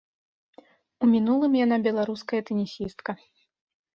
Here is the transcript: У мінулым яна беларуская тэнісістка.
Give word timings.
У 1.07 1.09
мінулым 1.11 1.53
яна 1.65 1.77
беларуская 1.87 2.41
тэнісістка. 2.47 3.11